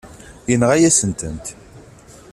Yenɣa-yasent-tent. 0.49 1.45